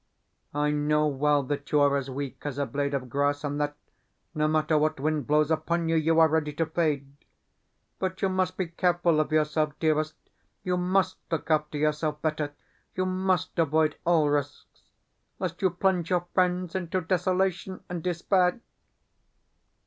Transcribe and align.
I 0.55 0.71
know 0.71 1.05
well 1.05 1.43
that 1.43 1.71
you 1.71 1.79
are 1.81 1.95
as 1.95 2.09
weak 2.09 2.41
as 2.43 2.57
a 2.57 2.65
blade 2.65 2.95
of 2.95 3.07
grass, 3.07 3.43
and 3.43 3.61
that, 3.61 3.75
no 4.33 4.47
matter 4.47 4.75
what 4.75 4.99
wind 4.99 5.27
blows 5.27 5.51
upon 5.51 5.89
you, 5.89 5.95
you 5.95 6.19
are 6.19 6.27
ready 6.27 6.51
to 6.53 6.65
fade. 6.65 7.07
But 7.99 8.19
you 8.23 8.27
must 8.27 8.57
be 8.57 8.65
careful 8.65 9.19
of 9.19 9.31
yourself, 9.31 9.77
dearest; 9.79 10.15
you 10.63 10.75
MUST 10.75 11.17
look 11.29 11.51
after 11.51 11.77
yourself 11.77 12.19
better; 12.19 12.51
you 12.95 13.05
MUST 13.05 13.59
avoid 13.59 13.95
all 14.03 14.27
risks, 14.27 14.81
lest 15.37 15.61
you 15.61 15.69
plunge 15.69 16.09
your 16.09 16.25
friends 16.33 16.73
into 16.73 17.01
desolation 17.01 17.83
and 17.87 18.01
despair. 18.01 18.59